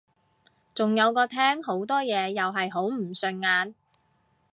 [0.73, 3.75] 仲有個廳好多嘢又係好唔順眼